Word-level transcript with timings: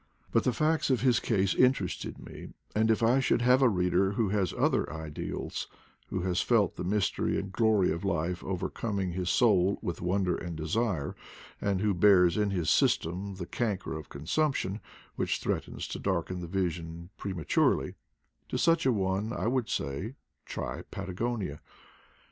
But 0.31 0.45
the 0.45 0.51
facts 0.51 0.89
of 0.89 1.01
his 1.01 1.19
case 1.19 1.53
interested 1.53 2.17
me; 2.17 2.53
and 2.73 2.89
if 2.89 3.03
I 3.03 3.19
should 3.19 3.43
have 3.43 3.61
a 3.61 3.69
reader 3.69 4.13
who 4.13 4.29
has 4.29 4.51
other 4.51 4.91
ideals, 4.91 5.67
who 6.07 6.21
has 6.21 6.41
felt 6.41 6.75
the 6.75 6.83
mystery 6.83 7.37
and 7.37 7.51
glory 7.53 7.91
of 7.91 8.03
life 8.03 8.43
overcoming 8.43 9.11
his 9.11 9.29
soul 9.29 9.77
with 9.83 10.01
wonder 10.01 10.35
and 10.35 10.55
desire, 10.55 11.15
and 11.61 11.81
who 11.81 11.93
bears 11.93 12.35
in 12.35 12.49
his 12.49 12.71
system 12.71 13.35
the 13.35 13.45
canker 13.45 13.95
of 13.95 14.09
consumption 14.09 14.79
which 15.17 15.37
threatens 15.39 15.87
to 15.89 15.99
darken 15.99 16.41
the 16.41 16.47
vision 16.47 17.11
prematurely— 17.15 17.93
to 18.49 18.57
such 18.57 18.87
a 18.87 18.91
one 18.91 19.31
I 19.31 19.45
would 19.45 19.69
say, 19.69 20.15
Tby 20.47 20.83
Patagonia. 20.89 21.61